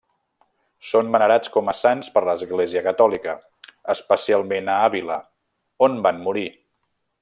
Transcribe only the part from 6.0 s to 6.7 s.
van morir.